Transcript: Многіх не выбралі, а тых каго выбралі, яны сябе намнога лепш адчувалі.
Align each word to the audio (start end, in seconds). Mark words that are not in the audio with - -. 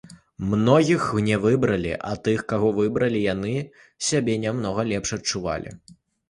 Многіх 0.51 1.03
не 1.27 1.35
выбралі, 1.43 1.91
а 2.11 2.13
тых 2.27 2.39
каго 2.53 2.71
выбралі, 2.79 3.19
яны 3.33 3.53
сябе 4.09 4.39
намнога 4.47 4.81
лепш 4.95 5.15
адчувалі. 5.21 5.71